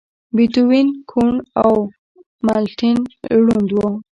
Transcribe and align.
بيتووين 0.35 0.87
کوڼ 1.09 1.31
و 1.43 1.45
او 1.63 1.73
ملټن 2.47 2.97
ړوند 3.43 3.69
و. 3.73 3.79